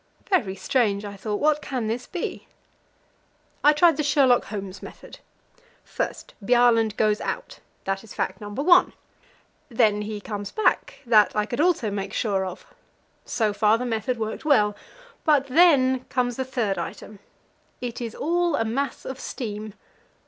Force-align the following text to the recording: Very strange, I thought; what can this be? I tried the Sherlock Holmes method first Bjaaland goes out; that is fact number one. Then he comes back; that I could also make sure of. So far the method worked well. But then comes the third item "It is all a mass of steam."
Very 0.31 0.55
strange, 0.55 1.05
I 1.05 1.15
thought; 1.15 1.39
what 1.39 1.61
can 1.61 1.85
this 1.85 2.07
be? 2.07 2.47
I 3.63 3.71
tried 3.71 3.97
the 3.97 4.03
Sherlock 4.03 4.45
Holmes 4.45 4.81
method 4.81 5.19
first 5.83 6.33
Bjaaland 6.43 6.97
goes 6.97 7.21
out; 7.21 7.59
that 7.83 8.03
is 8.03 8.15
fact 8.15 8.41
number 8.41 8.63
one. 8.63 8.93
Then 9.69 10.01
he 10.01 10.19
comes 10.19 10.49
back; 10.49 11.01
that 11.05 11.35
I 11.35 11.45
could 11.45 11.61
also 11.61 11.91
make 11.91 12.13
sure 12.13 12.43
of. 12.43 12.65
So 13.25 13.53
far 13.53 13.77
the 13.77 13.85
method 13.85 14.17
worked 14.17 14.43
well. 14.43 14.75
But 15.23 15.45
then 15.45 15.99
comes 16.05 16.35
the 16.35 16.45
third 16.45 16.79
item 16.79 17.19
"It 17.79 18.01
is 18.01 18.15
all 18.15 18.55
a 18.55 18.65
mass 18.65 19.05
of 19.05 19.19
steam." 19.19 19.75